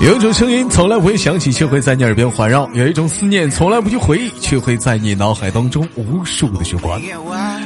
[0.00, 6.98] 有一种声音从来不会响起，却会在你耳边环绕；有一种思念从来不去回忆，却会在你脑海当中无数的循环。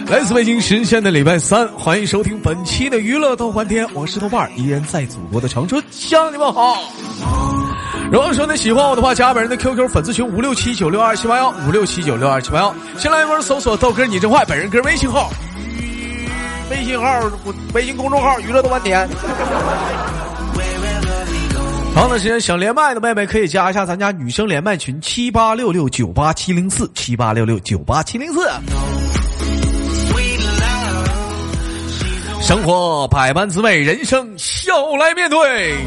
[0.07, 6.77] 来自北京时间的礼拜三，欢迎收听本期的娱乐逗翻天，我是豆瓣儿，依然在祖国的长春向你们好。
[8.13, 15.31] 如果说你喜欢我的话，加本人的 QQ 粉丝群五六七九六二七八幺五六七九六二七八幺，先来一波搜索豆哥你真坏，本人哥微信号，
[16.71, 17.23] 微信号
[17.73, 19.09] 微信公众号娱乐逗翻天。
[21.95, 28.47] 长的时间想连麦的妹妹可以加一下咱家女生连麦群七八六六九八七零四七八六六九八七零四。
[32.43, 35.79] 生活百般滋味，人生笑来面对。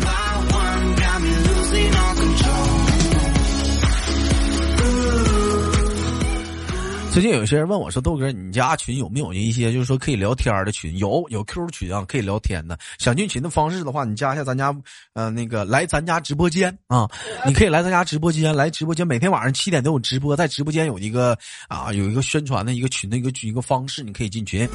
[7.16, 10.98] 最近有些人问我说：“豆哥，你家群有没有一些就是说可以聊天的群？
[10.98, 12.78] 有，有 Q 群啊，可以聊天的。
[13.00, 14.76] 想进群的方式的话，你加一下咱家，
[15.14, 17.10] 呃，那个来咱家直播间啊，
[17.48, 21.38] 你可以来咱家直播间，来直播间，每天晚上七点都有直播，在直播间有一个
[21.70, 24.68] 啊，有一个宣传的一个群的一个一个方式，你可以进群。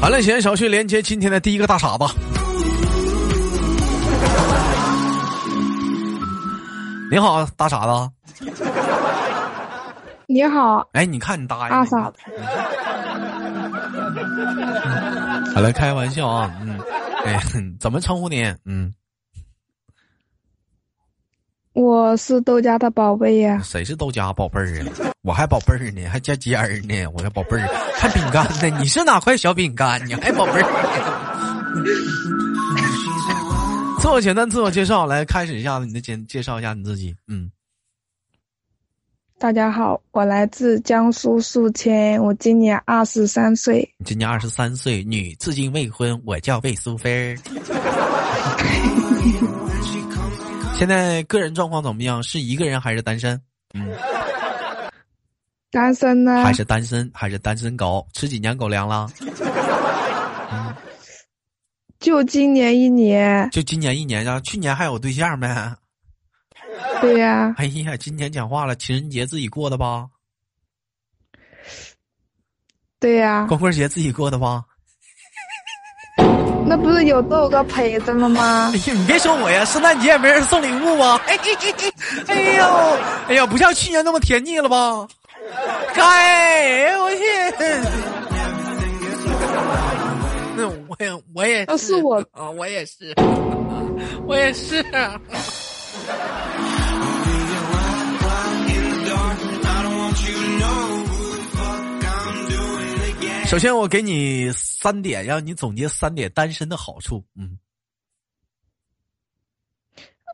[0.00, 2.04] 好了，闲言少叙，连接今天的第一个大傻子。
[7.08, 8.10] 你好，大傻子。
[10.26, 12.12] 你好，哎，你看你答应阿傻，
[15.54, 16.78] 好了，开玩笑啊，嗯，
[17.24, 17.40] 哎，
[17.78, 18.42] 怎么称呼你？
[18.64, 18.92] 嗯，
[21.72, 23.60] 我是豆家的宝贝呀。
[23.62, 25.12] 谁是豆家宝贝儿啊？
[25.22, 28.78] 我还宝贝儿呢，还加尖儿呢，我的宝贝儿，还饼干呢。
[28.78, 30.04] 你是哪块小饼干？
[30.06, 30.68] 你还宝贝儿？
[34.00, 37.50] 自我简单自我介绍，来开始一下子，你的简介绍一下你自己，嗯。
[39.42, 43.92] 大家好，我来自江苏宿迁，我今年二十三岁。
[44.04, 47.36] 今年二十三岁，女，至今未婚，我叫魏苏菲。
[50.78, 52.22] 现在个人状况怎么样？
[52.22, 53.40] 是一个人还是单身？
[53.74, 53.88] 嗯，
[55.72, 56.44] 单身呢？
[56.44, 57.10] 还是单身？
[57.12, 58.06] 还是单身狗？
[58.12, 59.10] 吃几年狗粮了？
[61.98, 63.50] 就今年一年。
[63.50, 64.38] 就今年一年啊？
[64.38, 65.48] 去年还有对象没？
[67.02, 70.06] 对呀，哎呀，今天讲话了，情人节自己过的吧？
[73.00, 74.64] 对呀，光棍节自己过的吧？
[76.64, 78.70] 那不是有豆哥陪着了吗？
[78.72, 81.20] 哎呀，你别说我呀，圣诞节也没人送礼物啊！
[81.26, 81.34] 哎
[82.56, 82.64] 呦，
[83.28, 85.06] 哎呀，不像去年那么甜腻了吧？
[85.94, 87.24] 该，我去！
[90.54, 93.12] 那我也，我也，那是我啊，我也是，
[94.24, 94.84] 我也是。
[103.52, 107.22] 首先，我给你三点，让你总结三点单身的好处。
[107.36, 107.58] 嗯，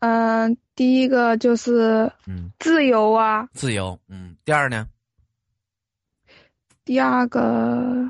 [0.00, 3.98] 嗯，第一个就是嗯自由啊，自由。
[4.06, 4.86] 嗯，第二呢？
[6.84, 8.08] 第二个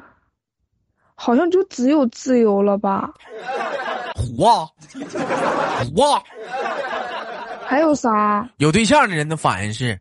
[1.15, 3.11] 好像就只有自由了吧？
[4.15, 4.67] 虎啊，
[5.87, 6.23] 虎啊！
[7.67, 8.47] 还有啥？
[8.59, 9.99] 有对象的人的反应是：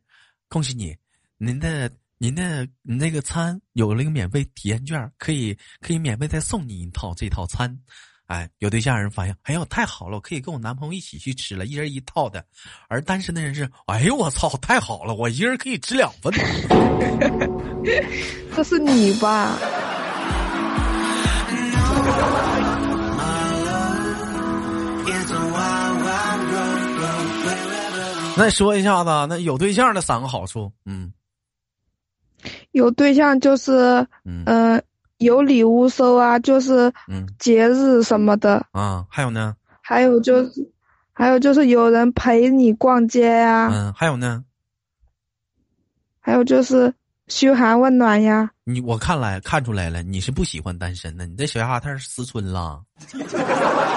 [0.50, 0.98] 恭喜你，
[1.38, 1.90] 您的。
[2.20, 7.80] 您的你那个餐有了一个免费体验券，可以可以免费再送你一套这套餐，
[8.26, 12.44] 哎，有对象人发现，哎呦太好了，我可以跟我男朋友一起去吃了，一人一套的。
[12.88, 16.34] 而单身的人是，哎呦我操，太好了，我一人可以吃两份。
[18.56, 19.56] 这是你吧？
[28.36, 31.14] 那说一下子，那有对象的三个好处，嗯。
[32.78, 34.82] 有对象就是，嗯，
[35.18, 39.04] 有礼物收啊，就是，嗯，节日什么的啊。
[39.10, 39.56] 还有呢？
[39.82, 40.70] 还有就是，
[41.12, 43.68] 还有就是有人陪你逛街呀。
[43.74, 44.44] 嗯，还有呢？
[46.20, 46.94] 还有就是
[47.28, 48.52] 嘘寒问暖呀。
[48.64, 51.26] 你我看来看出来了，你是不喜欢单身的。
[51.26, 52.80] 你这小丫头思春了。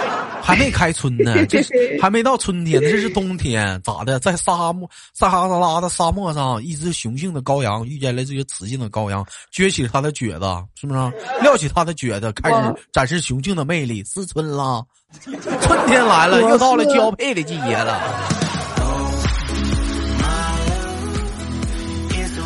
[0.51, 1.63] 还没开春呢，这
[2.03, 4.19] 还没到春天呢，这是冬天， 咋的？
[4.19, 9.25] 在沙漠撒哈拉的沙漠上，一只雄性的羔羊遇见了这些雌性的羔羊，
[9.55, 11.01] 撅起它的撅子，是不是？
[11.41, 14.03] 撩起它的撅子，开始展示雄性的魅力。
[14.03, 14.85] 思春啦，
[15.23, 18.01] 春天来了，又到了交配的季节了。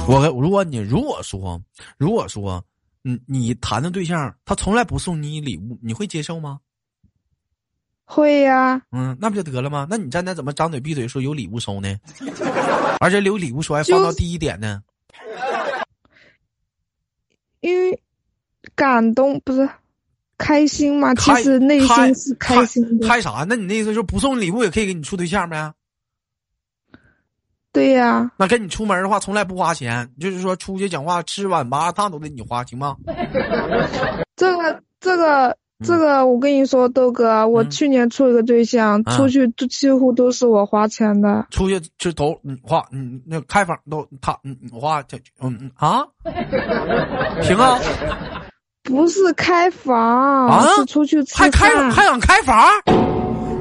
[0.07, 1.59] 我如果你如果说
[1.97, 2.63] 如果说，
[3.01, 6.59] 你，你谈的对象他从来不送你礼物，你会接受吗？
[8.07, 9.87] 会呀，嗯，那不就得了吗？
[9.89, 11.97] 那你站那怎么张嘴闭嘴说有礼物收呢？
[13.01, 14.83] 而且有礼物收还放到第一点呢？
[17.61, 17.99] 因为
[18.75, 19.67] 感动不是
[20.37, 23.09] 开心嘛，其实内心是开心的。
[23.09, 23.47] 开啥？
[23.49, 25.73] 那你那意思说不送礼物也可以给你处对象呗？
[27.73, 28.31] 对呀。
[28.37, 32.97] 那跟你出门的话，从来不花钱，就是说出去讲话吃碗麻辣烫都得你花，行吗？
[34.37, 35.57] 这个这个。
[35.83, 41.47] 这个我跟你说，豆哥，我去年处一个对象，出去都几乎都是我花钱的。
[41.51, 45.01] 出去就都你花，嗯，那开房都他嗯花，
[45.41, 46.05] 嗯嗯啊，
[47.43, 47.79] 行啊，
[48.85, 52.65] 不是开房啊，是出去吃还开还想开房？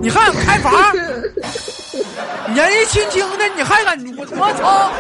[0.02, 0.72] 你还想开房？
[2.54, 4.92] 年纪轻轻的你还敢我我操！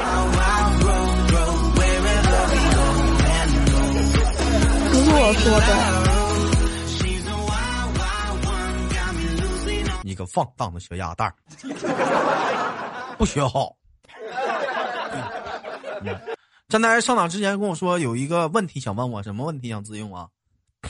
[4.92, 6.13] 不是我说的。
[10.14, 11.34] 一个放荡的小鸭蛋儿
[13.18, 13.76] 不学好。
[16.70, 20.30] 在那上场之前跟我说有一个问题想问我，什么问题想自用啊？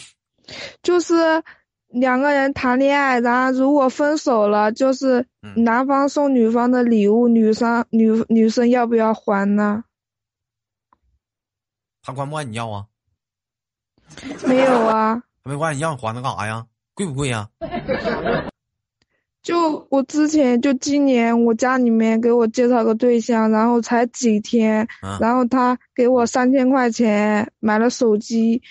[0.83, 1.43] 就是
[1.87, 9.83] 两个人谈恋爱，然后如果分手了，就是男方送女方的礼物，女生女女生要不要还呢？
[12.01, 12.87] 他管不管你要啊？
[14.45, 15.21] 没有啊。
[15.43, 16.65] 他没管你要，还他干啥呀？
[16.93, 17.49] 贵不贵呀？
[19.43, 24.87] 就我之前就今年我家里面给我介绍个对象，然后才几天，
[25.19, 28.61] 然后他给我三千块钱买了手机，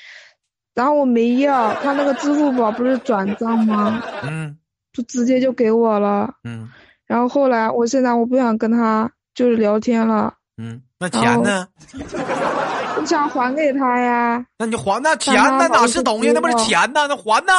[0.75, 4.03] 然后我没要，他那个支付宝不是转账吗？
[4.23, 4.57] 嗯，
[4.95, 6.35] 就直接就给我了。
[6.45, 6.71] 嗯，
[7.07, 10.33] 然后后来我现在我不想跟他就是聊天了。
[10.57, 11.69] 嗯，那钱呢？
[12.97, 14.47] 我想还给他呀。
[14.59, 16.33] 那你还那钱那哪是东西？
[16.33, 17.07] 那不是钱呢？
[17.09, 17.53] 那还呢？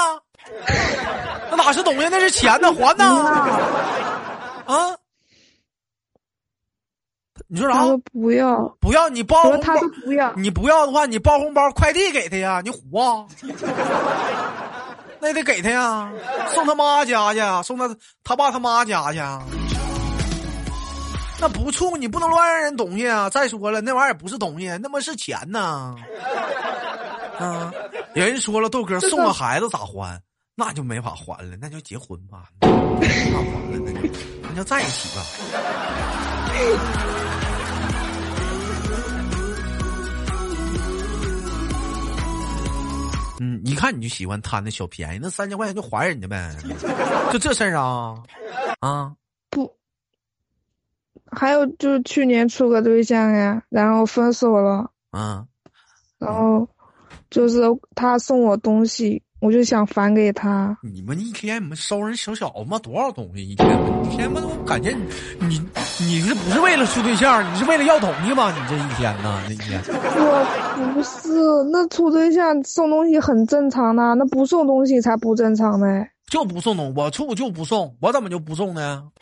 [1.56, 2.08] 那哪是东西？
[2.10, 3.06] 那是钱呢，还呢？
[4.66, 4.98] 啊？
[7.48, 7.86] 你说啥？
[8.12, 9.08] 不要，不要！
[9.10, 9.74] 你包红包，
[10.04, 10.34] 不要。
[10.34, 12.62] 你不要的话，你包红包，快递给他呀！
[12.64, 13.26] 你虎啊？
[15.20, 16.12] 那也得给他呀，
[16.50, 19.20] 送他妈家去，送他他爸他妈家去。
[21.40, 23.30] 那不处，你不能乱让人东西啊！
[23.30, 25.96] 再说了，那玩意儿不是东西，那么是钱呢。
[27.38, 27.72] 啊！
[28.14, 30.20] 人说了，豆哥送个孩子咋还？
[30.56, 34.00] 那就没法还了，那就结婚吧，没法还了，那就
[34.44, 35.26] 那就在一起吧。
[43.42, 46.56] 嗯，一看你就喜欢贪那小便宜，那三千块钱就还人家呗，
[47.32, 48.22] 就这事儿啊？
[48.80, 49.16] 啊？
[49.50, 49.76] 不，
[51.32, 54.92] 还有就是去年处个对象呀，然后分手了。
[55.18, 55.48] 嗯。
[56.20, 56.70] 然后
[57.32, 57.60] 就是
[57.96, 59.24] 他送我东西。
[59.44, 60.78] 我就想返给他。
[60.82, 62.80] 你们一天你们收人小小子吗？
[62.80, 63.68] 多少东西一天？
[64.06, 64.42] 一天嘛？
[64.42, 64.96] 我感觉
[65.38, 65.60] 你你
[66.00, 67.44] 你是不是为了处对象？
[67.54, 68.54] 你是为了要东西吗？
[68.58, 69.44] 你这一天呢？
[69.46, 69.82] 那一天？
[69.86, 71.30] 我不是，
[71.74, 76.06] 那处对象送东西很正常的，那不送东西才不正常呢。
[76.28, 79.04] 就不送东，我处就不送，我怎么就不送呢？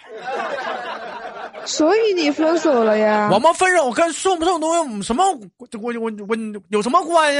[1.66, 3.30] 所以你分手了呀？
[3.34, 5.24] 我们分手跟送不送东西什么？
[5.58, 6.38] 我我我我
[6.70, 7.40] 有什么关系？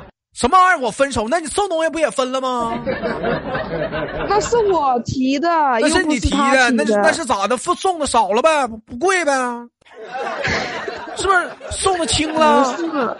[0.32, 0.84] 什么玩意儿？
[0.84, 1.26] 我分手？
[1.28, 2.78] 那你送东西不也分了吗？
[4.28, 5.48] 那是我提的，
[5.80, 7.56] 那是你提的，那那是咋的？
[7.56, 9.32] 送送的少了呗，不贵呗？
[11.16, 12.64] 是不是送的轻了？
[12.76, 13.16] 不是，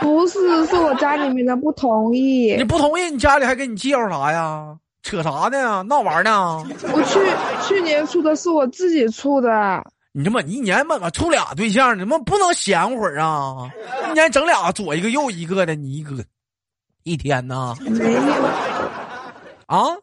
[0.00, 2.54] 不是，是我家里面的不同意。
[2.56, 4.76] 你不同意，你家里还给你介绍啥呀？
[5.02, 5.82] 扯啥呢？
[5.88, 6.62] 闹玩呢？
[6.92, 7.18] 我去
[7.66, 9.82] 去年处的是我自己处的。
[10.12, 11.96] 你这么一年怎么处俩对象？
[11.98, 13.70] 你们不能闲会儿啊？
[14.08, 16.24] 一年整俩，左一个右一个的，你一个
[17.04, 17.76] 一天呢？
[17.80, 18.20] 没有
[19.66, 19.96] 啊？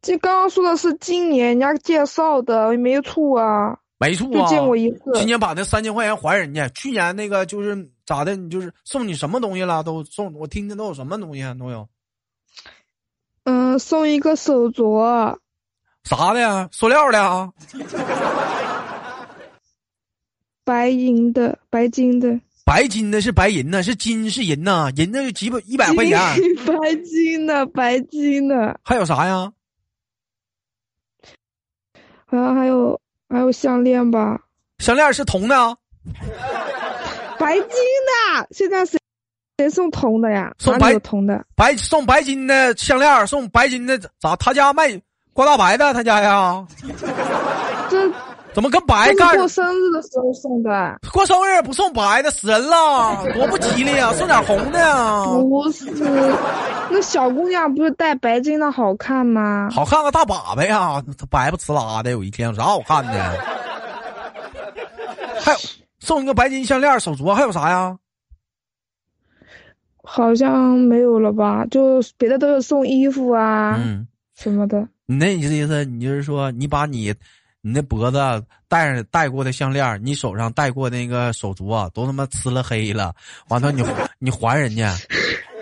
[0.00, 3.78] 这刚刚说的是今年人家介绍的，没处啊？
[3.98, 4.42] 没处啊？
[4.42, 5.10] 就见过一次。
[5.14, 6.68] 今年把那三千块钱还人家。
[6.68, 8.36] 去年那个就是咋的？
[8.36, 9.82] 你就是送你什么东西了？
[9.82, 11.42] 都送我听听都有什么东西？
[11.42, 11.88] 啊都有。
[13.42, 15.36] 嗯，送一个手镯。
[16.16, 16.68] 啥的呀？
[16.72, 17.52] 塑料的啊？
[20.64, 22.40] 白银的，白金的。
[22.64, 26.18] 白金的是白银呢，是金是银呐，银的就几百一百块钱。
[26.66, 28.78] 白金的，白金的。
[28.82, 29.52] 还有啥呀？
[32.26, 34.40] 好像还有还有项链吧？
[34.78, 35.76] 项链是铜的。
[37.38, 38.98] 白金的，现在谁
[39.58, 40.52] 谁送铜的呀？
[40.58, 44.34] 送白铜的，白送白金的项链，送白金的咋？
[44.36, 45.00] 他家卖。
[45.32, 46.66] 挂大白的，他家呀，
[47.88, 48.10] 这
[48.52, 49.36] 怎么跟白干？
[49.36, 50.98] 过生日的时候送的。
[51.12, 54.12] 过生日不送白的，死人了，多不吉利啊！
[54.14, 55.24] 送点红的呀。
[55.24, 55.86] 不是，
[56.90, 59.68] 那小姑娘不是戴白金的好看吗？
[59.72, 63.12] 好看个大粑粑呀，白不呲啦的，有一天有啥好看的？
[65.40, 65.58] 还有
[66.00, 67.96] 送一个白金项链、手镯，还有啥呀？
[70.02, 71.64] 好像没有了吧？
[71.70, 74.88] 就别的都是送衣服啊，嗯，什么的。
[75.10, 77.12] 你那意思意思，你就是说，你把你
[77.62, 78.16] 你那脖子
[78.68, 83.12] 戴戴过的项链，你手上戴过那个手镯，都他妈呲了黑了，
[83.48, 83.84] 完了你
[84.20, 84.94] 你还人家，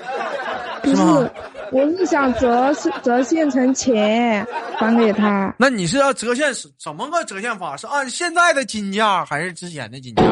[0.85, 1.27] 不是吗？
[1.73, 5.55] 我是想折折现成钱还给他。
[5.59, 7.75] 那你是要折现是怎么个折现法？
[7.75, 10.23] 是按现在的金价还是之前的金价？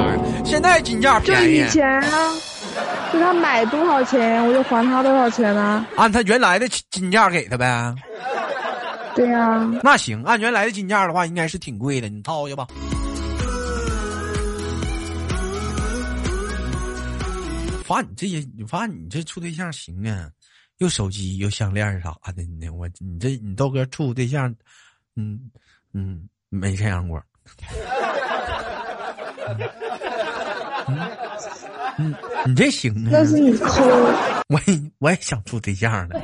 [0.44, 1.60] 现在金价便宜。
[1.60, 2.32] 就以前啊，
[3.10, 5.86] 就他买多少钱，我就还他多少钱啊。
[5.96, 7.94] 按他原来的金价给他呗。
[9.16, 9.68] 对呀。
[9.82, 12.68] 那行，按原来的金价的话，应该是挺贵的，你掏去吧。
[17.84, 20.28] 发你这些，你发你这处对象行啊。
[20.78, 22.68] 又手机又项链啥的你？
[22.68, 24.54] 我你这你豆哥处对象，
[25.14, 25.40] 嗯
[25.94, 27.18] 嗯，没这样过。
[31.96, 33.08] 嗯，你这行啊？
[33.10, 33.82] 那是你抠。
[34.48, 36.20] 我也我也想处对象呢。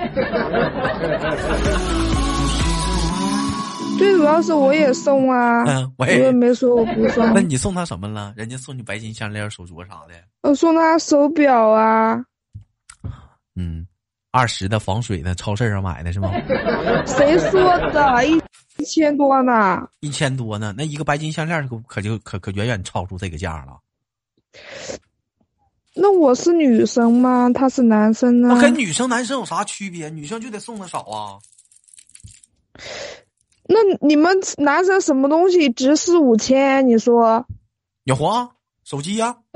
[3.99, 5.65] 最主要是我也送啊。
[5.65, 7.33] 嗯，我也没说我不送。
[7.35, 8.33] 那你送他什么了？
[8.37, 10.15] 人家送你白金项链、手镯啥的。
[10.43, 12.25] 我送他手表啊。
[13.57, 13.87] 嗯。
[14.35, 16.33] 二十的防水的，超市上买的是吗？
[17.05, 18.27] 谁说的？
[18.27, 18.43] 一
[18.79, 19.87] 一千多呢？
[20.01, 20.75] 一千多呢？
[20.75, 23.79] 那一个白金项链可可就可可远远超出这个价了。
[25.95, 27.51] 那我是女生吗？
[27.55, 28.59] 他是男生呢？
[28.59, 30.09] 跟女生男生有啥区别？
[30.09, 31.37] 女生就得送的少啊。
[33.69, 36.87] 那你们男生什么东西值四五千？
[36.89, 37.47] 你说？
[38.05, 38.51] 有啊，
[38.85, 39.37] 手机呀。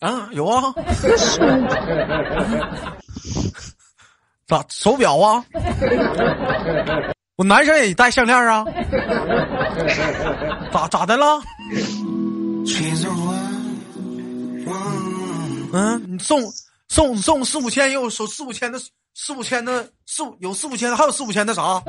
[0.00, 0.74] 啊，有啊，
[4.46, 5.44] 咋手表啊？
[7.36, 8.64] 我男生也戴项链啊？
[10.72, 11.40] 咋咋的了？
[15.72, 16.40] 嗯，你送
[16.88, 18.78] 送送四五千，有手四五千的
[19.20, 21.82] 四五千的四五有四五千的，还有四五千的啥？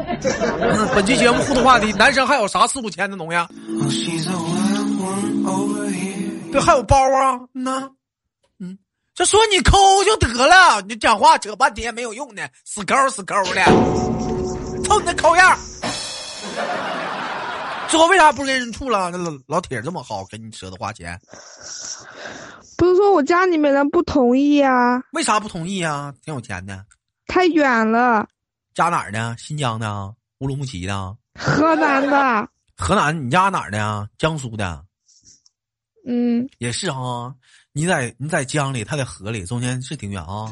[0.96, 3.38] 本期节目互动话题：男生还有啥四五千的东西？
[6.52, 7.40] 对，还有包啊？
[7.54, 8.76] 嗯
[9.14, 13.64] 就说你抠就得了，你讲话扯半天没有用的，死抠死抠的，
[14.84, 15.56] 瞅你那抠样。
[17.90, 19.12] 最后为啥不跟人处了？
[19.12, 21.20] 那老老铁这么好，跟你舍得花钱？
[22.76, 25.00] 不是说我家里面人不同意啊？
[25.12, 26.12] 为啥不同意啊？
[26.26, 26.84] 挺有钱的。
[27.30, 28.28] 太远了。
[28.74, 29.36] 家哪儿呢？
[29.38, 30.14] 新疆的？
[30.40, 31.16] 乌鲁木齐的？
[31.40, 32.50] 河南的。
[32.76, 33.26] 河南？
[33.26, 34.10] 你家哪儿的？
[34.18, 34.84] 江苏的。
[36.08, 36.50] 嗯。
[36.58, 37.34] 也是哈。
[37.72, 40.52] 你在你在江里，他在河里，中间是挺远啊。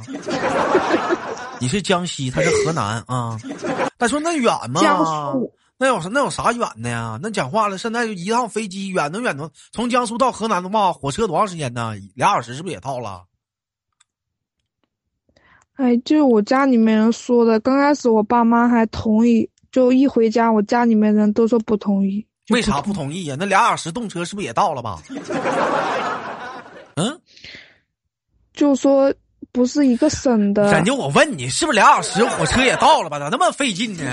[1.59, 3.37] 你是江西，他是河南啊。
[3.97, 4.81] 他说那远吗？
[5.79, 7.17] 那有啥那有啥远的呀？
[7.21, 11.95] 那讲话了，现在就一趟飞机远能远能从江苏到河南的话，火车多长时间呢？
[12.13, 13.23] 俩小时是不是也到了？
[15.77, 22.25] 哎，就是我家里面人说的，刚开始我爸妈还同意，就一回家，我家里面人都说不同意。
[22.49, 23.35] 为啥不同意呀？
[23.37, 24.99] 那俩小时动车是不是也到了吧？
[26.95, 27.19] 嗯，
[28.53, 29.13] 就说
[29.51, 30.71] 不是一个省的。
[30.71, 33.19] 感觉我问你，是不是俩小时火车也到了吧？
[33.19, 34.03] 咋那么费劲呢？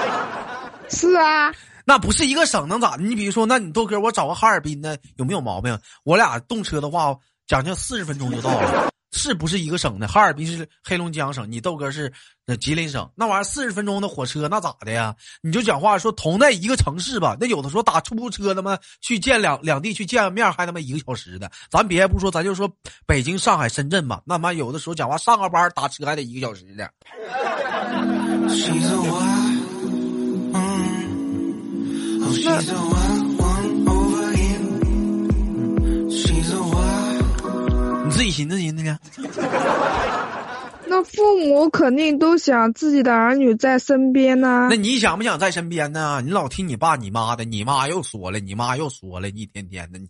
[0.88, 1.52] 是啊，
[1.84, 3.02] 那不是一个省能咋的？
[3.02, 5.78] 你比如说，那你豆哥，我找个哈尔滨的，有没有毛病？
[6.04, 7.14] 我俩动车的话，
[7.46, 8.88] 将近四十分钟就到了。
[9.16, 10.06] 是不是一个省的？
[10.06, 12.12] 哈尔滨是黑龙江省，你豆哥是
[12.60, 13.10] 吉林省。
[13.16, 15.16] 那玩意儿四十分钟的火车，那咋的呀？
[15.40, 21.50] 你就讲话说同在一个城市吧，那有的时候打出租车他妈去见两两地去见个面，还他妈一个小时的。
[21.70, 22.70] 咱别不说，咱就说
[23.06, 26.88] 北京、上海、深圳吧，那妈有的时候讲话上个班打车还得一个小时的。
[38.16, 38.96] 自己寻思寻思去。
[40.88, 44.68] 那父母肯定都想自己的儿女在身边呢。
[44.70, 46.22] 那你想不想在身边呢？
[46.24, 50.08] 你老听你爸你妈的，你妈又说了，你妈又说了，你一天天的，你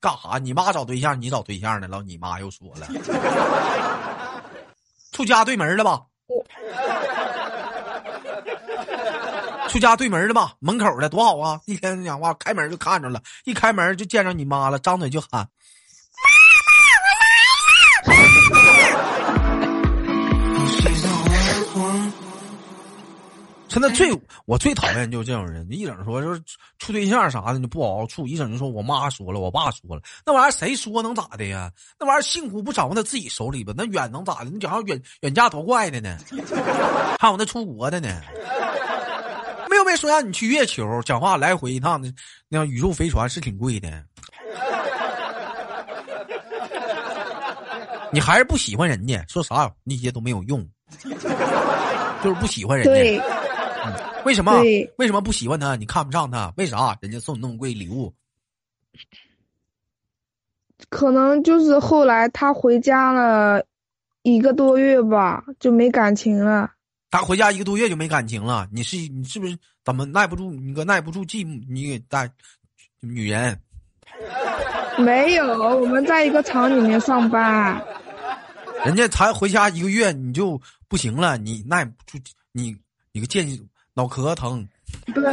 [0.00, 0.38] 干啥？
[0.38, 1.88] 你妈找对象，你找对象呢？
[1.88, 2.86] 老你妈又说了，
[5.12, 6.02] 出家对门了吧？
[9.68, 10.54] 出家对门了吧？
[10.58, 11.60] 门口的多好啊！
[11.66, 15.48] 一天讲话，开门就看着了，一开门就见着你妈了，张嘴就喊。
[23.76, 24.10] 现在最
[24.46, 26.40] 我最讨厌就是这种人，一整说就是
[26.78, 31.70] 处对象啥的你不好好处，一整就说我妈说了，我爸说了，那玩意儿谁说能咋的呀？
[32.00, 33.74] 那玩意儿幸福不掌握在自己手里吧？
[33.76, 34.46] 那远能咋的？
[34.46, 36.16] 你讲远远嫁多怪的呢？
[37.20, 38.18] 还有那出国的呢？
[39.68, 42.12] 没有没没说让你去月球，讲话来回一趟的，
[42.48, 44.04] 那宇宙飞船是挺贵的。
[48.12, 50.60] 你还是不喜欢人家，说啥那些都没有用，
[51.02, 52.92] 就是不喜欢人家。
[54.24, 54.60] 为什么？
[54.96, 55.76] 为什么不喜欢他？
[55.76, 56.52] 你看不上他？
[56.56, 56.96] 为啥？
[57.00, 58.12] 人家送你那么贵礼物？
[60.90, 63.64] 可能就是后来他回家了
[64.22, 66.70] 一个多月吧，就没感情了。
[67.10, 68.68] 他回家一个多月就没感情了？
[68.72, 70.50] 你是你是不是怎么耐不住？
[70.52, 71.64] 你个耐不住寂寞？
[71.68, 72.30] 你给带
[73.00, 73.58] 女人？
[74.98, 75.46] 没有，
[75.78, 77.82] 我们在一个厂里面上班。
[78.84, 81.38] 人家才回家一个月，你就不行了？
[81.38, 82.18] 你耐不住？
[82.52, 82.76] 你
[83.12, 83.46] 你个贱！
[83.96, 84.68] 脑壳疼，
[85.14, 85.26] 不是，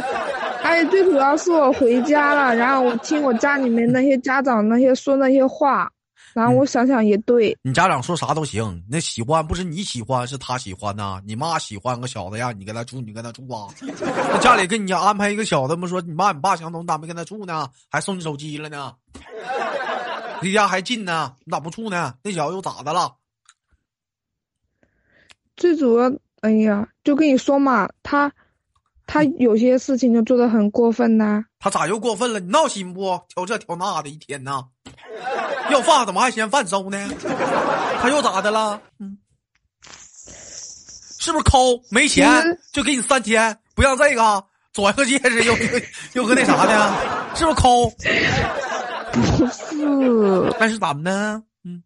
[0.62, 5.92] 哎，最主要是我回家了，然后我听我家里面那些家长那些说那些话，
[6.32, 7.54] 然后我想想也对。
[7.60, 11.20] 你家长说啥都行，那喜欢不是你喜欢，是他喜欢呐。
[11.26, 13.68] 你妈喜欢个小子呀你跟他住，你跟他住啊？
[13.86, 17.68] 那家里给你安排一个小子不说你妈你爸相同，你咋没跟他住呢？
[17.90, 18.94] 还送你手机了呢？
[20.40, 22.14] 离家还近呢，你咋不处呢？
[22.22, 23.14] 那小子又咋的了？
[25.54, 28.32] 最主要，哎呀，就跟你说嘛，他。
[29.06, 31.44] 他有些事情就做的很过分呐。
[31.58, 32.40] 他咋又过分了？
[32.40, 33.20] 你闹心不？
[33.28, 34.64] 挑这挑那的一天呐。
[35.70, 37.08] 要饭怎么还嫌饭馊呢？
[38.00, 38.80] 他又咋的了？
[38.98, 39.16] 嗯，
[41.18, 41.80] 是不是抠？
[41.90, 45.54] 没钱就给你三千，不要这个，左个戒指又
[46.12, 47.90] 又个那啥的，是不是抠？
[49.12, 51.42] 不是，那是咋么呢？
[51.64, 51.82] 嗯，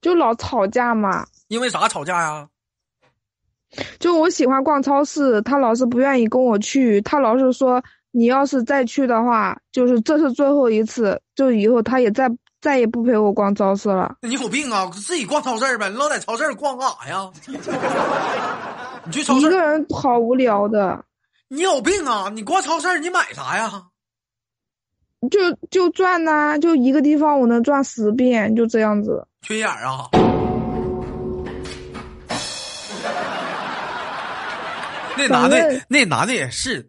[0.00, 1.26] 就老吵架嘛。
[1.48, 2.48] 因为啥吵架呀？
[3.98, 7.00] 就我喜欢逛超市，他老是不愿意跟我去。
[7.02, 14.16] 他老是说，你要是再去的话，就是这是最后一次，就以后他也再再也不陪我逛超市了。
[14.22, 14.86] 你有病啊！
[14.92, 17.30] 自己逛超市呗，你老在超市逛干啥呀？
[19.06, 21.04] 你去超市一个人好无聊的。
[21.48, 22.30] 你有病啊！
[22.32, 23.70] 你逛超市你买啥呀？
[25.30, 25.38] 就
[25.70, 29.26] 就转呐，就一个地方我能转十遍，就这样子。
[29.42, 30.08] 缺眼啊！
[35.16, 36.88] 那男的，那男的也是，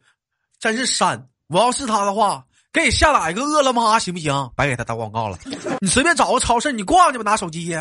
[0.59, 1.27] 真是山。
[1.47, 4.51] 我要是他的话，给你下载一个饿了么，行不行？
[4.55, 5.37] 白给他打广告了。
[5.79, 7.71] 你随便找个超市，你逛去吧，拿手机，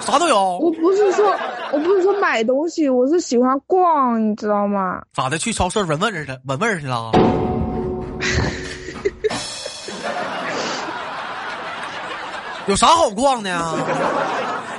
[0.00, 0.58] 啥都有。
[0.58, 1.34] 我不是说，
[1.72, 5.00] 我不是说买东西，我是喜欢逛，你知道吗？
[5.14, 5.38] 咋的？
[5.38, 7.10] 去超市闻闻去，闻味儿去了。
[12.66, 13.74] 有啥好逛的呀？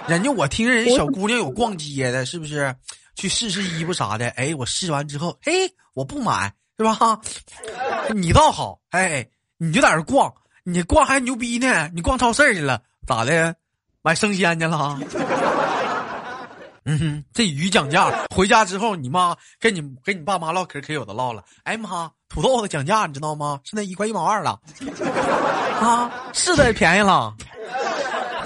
[0.08, 2.74] 人家我听人家小姑娘有逛街的，是不是？
[3.16, 5.52] 去试试衣服啥的，哎，我试完之后，嘿，
[5.94, 7.20] 我不买，是吧？
[8.16, 13.56] 你倒好，哎，你就在这逛，你逛还牛逼呢，你逛超市去了，咋的？
[14.02, 15.00] 买生鲜去了？
[16.86, 21.42] 嗯哼，这鱼讲价，回家之后，你妈跟你跟你爸妈唠嗑，可有的唠了。
[21.64, 23.62] 哎妈，土豆子讲价，你知道吗？
[23.64, 24.60] 现在一块一毛二了，
[25.80, 27.34] 啊，是的，便宜了。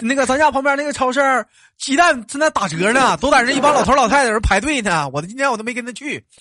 [0.02, 1.46] 那个咱家旁边那个超市，
[1.78, 5.10] 鸡蛋正在打折呢，都在这一帮老头老太太人排队呢。
[5.10, 6.24] 我的今天我都没跟他去。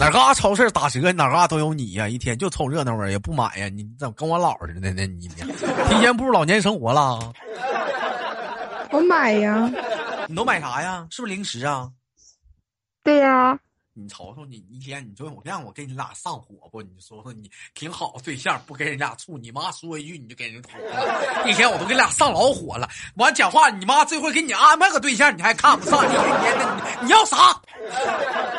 [0.00, 2.06] 哪嘎超市打折，哪嘎都有你呀！
[2.08, 3.68] 一天就凑热闹啊，也不买呀。
[3.68, 5.06] 你怎么跟我姥似的呢？
[5.06, 7.32] 你提前步入老年生活了？
[8.90, 9.70] 我买呀。
[10.28, 11.06] 你都买啥呀？
[11.10, 11.88] 是不是零食啊？
[13.02, 13.58] 对呀。
[13.96, 16.82] 你瞅瞅你一天，你说我让我给你俩上火不？
[16.82, 21.44] 你说说你挺好对象，不跟人家处，你妈说一句你就给人捅了。
[21.46, 22.88] 一天我都给俩上老火了。
[23.14, 26.04] 完讲话，你妈这回给你安排个对象，你还看不上？
[26.04, 27.54] 一天天的，你你要啥？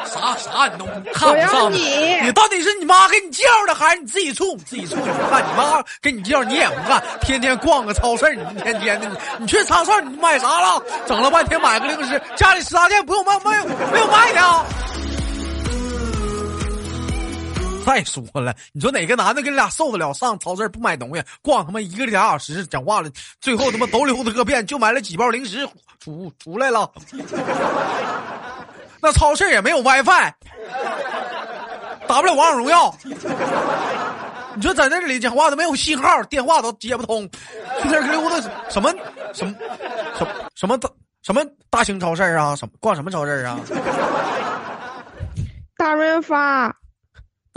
[0.05, 1.69] 啥啥你都看不上？
[1.69, 1.79] 你
[2.23, 4.55] 你到底是你妈给你介绍的，还是你自己处？
[4.59, 10.81] 自己处你不看，你妈给你介绍你也不干，天天逛个超市，你一天天的，你去超市你买啥了？
[11.05, 14.94] 整了半天买个零食，家里食杂店不用卖，没有没有卖的。
[17.85, 25.67] 再说了，你说哪个男的跟俩受得了上超市不买东西，逛他妈一个俩小时，讲话了，最后他妈都溜达个遍，就买了几包零食
[25.99, 26.91] 出出来了。
[28.99, 30.33] 那超市也没有 WiFi，
[32.07, 32.93] 打不了王者荣耀。
[34.55, 38.91] 你说在那里讲话都没有信号，电话都接不通，去那溜达什么
[39.31, 39.53] 什么
[40.17, 40.89] 什什么大
[41.21, 42.55] 什么大型超市啊？
[42.55, 43.59] 什么逛什么超市啊？
[45.77, 46.75] 大润发。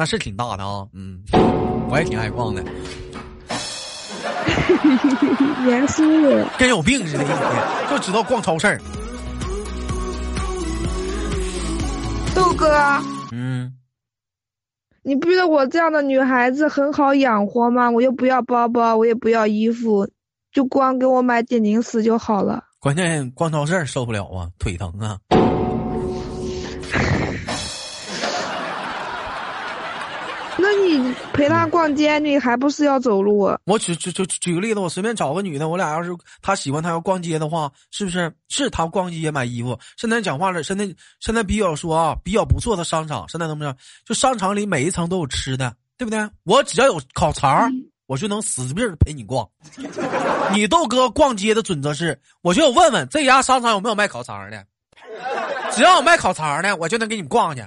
[0.01, 1.21] 那是挺大的啊，嗯，
[1.91, 2.63] 我也挺爱逛的。
[5.67, 6.05] 严肃，
[6.57, 7.37] 跟有病似的，一天
[7.91, 8.81] 就知道逛超市。
[12.33, 12.71] 豆哥，
[13.33, 13.75] 嗯，
[15.03, 17.91] 你不觉得我这样的女孩子很好养活吗？
[17.91, 20.09] 我又不要包包，我也不要衣服，
[20.53, 22.63] 就光给我买点零食就好了。
[22.79, 25.19] 关键逛超市受不了啊，腿疼啊。
[30.61, 33.49] 那你陪他逛街，你还不是要走路？
[33.65, 36.11] 我举举举举个例子，我随便找个女的，我俩要是
[36.43, 38.33] 她喜欢她要逛街的话，是不是？
[38.49, 39.79] 是她逛街买衣服。
[39.97, 40.85] 现在讲话了，现在
[41.21, 43.77] 现在比较说啊，比较不错的商场，现在怎么着？
[44.05, 46.29] 就商场里每一层都有吃的，对不对？
[46.43, 47.71] 我只要有烤肠，
[48.07, 49.49] 我就能死劲陪你逛。
[50.53, 54.65] 你豆哥逛街的准则是，我就问问这家商场有没有卖烤肠的。
[55.71, 57.63] 只要有卖烤肠的，我就能给你逛去。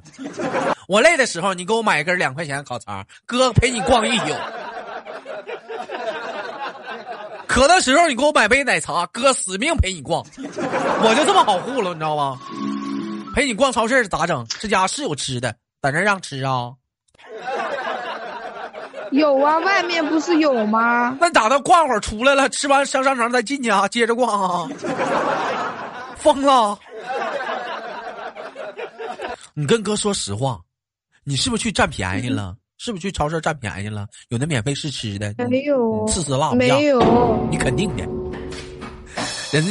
[0.92, 4.26] 我累的时候，你给我买一根两块钱的烤肠，哥陪你逛一宿。
[7.48, 10.22] 渴的时候，你给我买杯奶茶，哥死命陪你逛。
[10.38, 12.38] 我就这么好糊了，你知道吗？
[13.34, 14.46] 陪你逛超市咋整？
[14.60, 16.74] 这家是有吃的，在这让吃啊？
[19.12, 21.16] 有啊，外面不是有吗？
[21.22, 21.58] 那咋的？
[21.62, 24.68] 逛会儿出来了，吃完上商场再进去啊，接着逛啊？
[26.18, 26.78] 疯了！
[29.54, 30.60] 你跟哥说实话，
[31.24, 32.56] 你是不是去占便宜了？
[32.78, 34.08] 是不是去超市占便宜了？
[34.30, 35.34] 有那免费试吃的？
[35.48, 38.04] 没有，吃死辣没有，你肯定的。
[39.52, 39.62] 人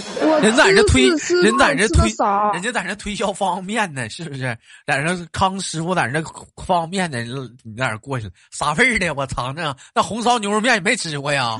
[0.43, 1.09] 人在这推，
[1.43, 2.09] 人在这推，
[2.53, 4.57] 人家在这推销方便面呢，是不是？
[4.87, 6.23] 在这康师傅在这
[6.65, 9.13] 方便面呢，你在这过去了，啥味儿的？
[9.15, 11.59] 我尝尝，那红烧牛肉面你没吃过呀？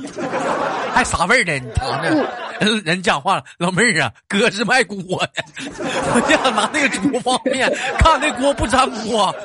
[0.93, 1.57] 还啥味儿的？
[1.57, 2.25] 你尝尝。
[2.61, 4.97] 人 人讲话了，老妹儿啊，哥是卖锅
[5.35, 5.43] 的，
[5.75, 9.35] 我想拿那个煮方便面， 看那锅不粘锅，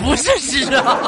[0.00, 0.98] 不是吃啊。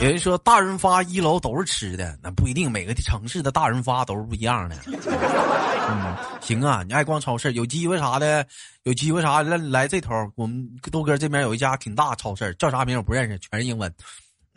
[0.00, 4.76] 有人说大润发一楼都是吃的，那不一定，每个城市的大润发都是不一样的。
[5.88, 8.46] 嗯，行啊，你爱逛超市，有机会啥的，
[8.82, 13.92] 有机会啥来来这头，我们豆哥这边有一家挺大超市，叫啥名我不认识，全是英文。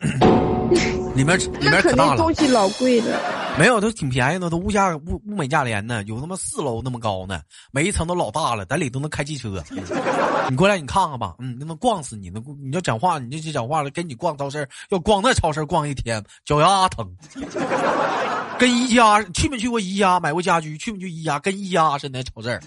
[1.14, 3.18] 里面里面可大了，东西老贵的。
[3.58, 7.40] 没有，都挺便宜的，都物价物物美价廉呢，有他妈四楼那么高呢，
[7.72, 9.60] 每一层都老大了，在里都能开汽车。
[10.48, 17.06] 你过来，你看看吧，嗯，那能逛死你，那你要讲话，你就去讲话了，跟你逛超市，要逛那超市逛一天，脚丫疼。
[18.58, 20.76] 跟宜家去没去过宜家买过家居？
[20.78, 21.38] 去没去宜家？
[21.38, 22.60] 跟宜家似的超市，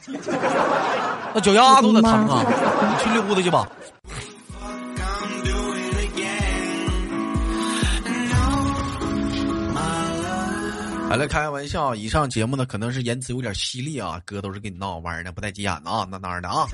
[1.33, 2.45] 那脚丫都得疼啊！
[2.45, 3.67] 你去溜达去吧。
[11.11, 11.93] 好了，开玩笑。
[11.93, 16.65] 以上节目呢，可能是言辞有点犀利啊，哥都是跟你闹玩的，不带急眼的啊，那哪的啊？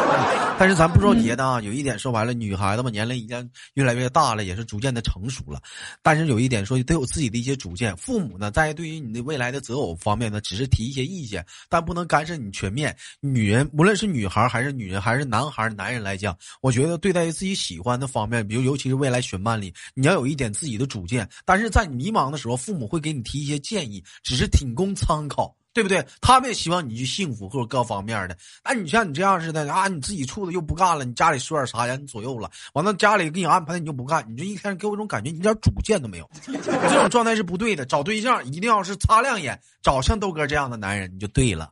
[0.58, 5.60] 但是咱不说别的啊，有一点说白了，女孩子嘛，年龄已经越来越大了，也是逐渐的成熟了。
[6.00, 7.94] 但是有一点说，得有自己的一些主见。
[7.98, 12.96] 父母呢，在对于你的未来的择偶方面呢，只是提一些意见，但不能干涉你全面。
[13.20, 21.28] 女人，无论是女孩还是女人，还是男孩男人来讲，我觉得对待于自己喜欢的方面，比如尤其是未来选伴侣，你要有一点自己的主见。
[21.44, 23.73] 但是在你迷茫的时候，父母会给你提一些建。
[23.74, 26.06] 建议只是仅供参考，对不对？
[26.20, 28.36] 他们也希望你去幸福或者各方面的。
[28.64, 36.30] 那你像你这样似的啊，你自己处的又不干了，你家里说点啥呀你左右了，完了家里给你安排你就不干，你这一天给我一种感觉，你一点主见都没有。
[36.46, 37.84] 这种状态是不对的。
[37.84, 41.68] 找对象一定要是擦亮眼，找像豆哥这样的男人，你就对了。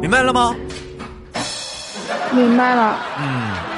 [0.00, 0.56] 明白了吗？
[2.32, 2.98] 明白了。
[3.18, 3.73] 嗯。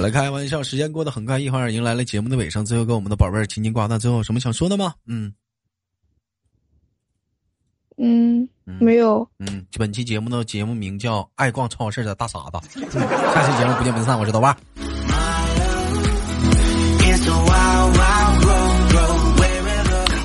[0.00, 2.64] 好了，开玩笑，时间过得很快，一会儿迎来了节目的尾声。
[2.64, 4.94] 最后跟我们的宝贝儿亲亲挂断，最后有什么想说的吗？
[5.06, 5.30] 嗯
[7.98, 8.48] 嗯，
[8.80, 9.28] 没有。
[9.40, 12.80] 嗯，本期节目的节目名叫《爱逛超市的大傻子》。
[13.34, 14.56] 下期节目不见不散，我是豆瓣。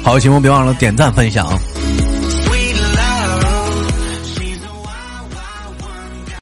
[0.05, 1.45] 好，节目别忘了点赞分享。